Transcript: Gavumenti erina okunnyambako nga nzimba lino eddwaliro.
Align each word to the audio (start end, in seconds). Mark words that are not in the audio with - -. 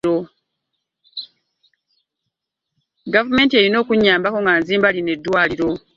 Gavumenti 3.13 3.53
erina 3.55 3.77
okunnyambako 3.79 4.37
nga 4.41 4.53
nzimba 4.59 4.93
lino 4.95 5.11
eddwaliro. 5.15 5.69